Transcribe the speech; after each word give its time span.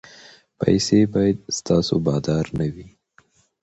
پیسې 0.59 0.99
باید 1.13 1.37
ستاسو 1.57 1.95
بادار 2.05 2.45
نه 2.59 2.67
وي. 2.73 2.87